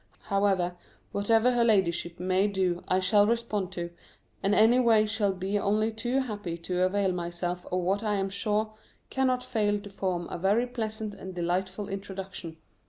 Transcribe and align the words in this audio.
However, 0.29 0.77
whatever 1.11 1.51
her 1.51 1.63
ladyship 1.63 2.19
may 2.19 2.47
do 2.47 2.83
I 2.87 2.99
shall 2.99 3.27
respond 3.27 3.71
to, 3.73 3.91
and 4.41 4.55
anyway 4.55 5.05
shall 5.05 5.31
be 5.31 5.59
only 5.59 5.91
too 5.91 6.21
happy 6.21 6.57
to 6.57 6.81
avail 6.81 7.11
myself 7.11 7.67
of 7.67 7.81
what 7.81 8.01
I 8.01 8.15
am 8.15 8.29
sure 8.31 8.73
cannot 9.11 9.43
fail 9.43 9.79
to 9.79 9.89
form 9.91 10.27
a 10.31 10.39
very 10.39 10.65
pleasant 10.65 11.13
and 11.13 11.35
delightful 11.35 11.87
introduction. 11.87 12.57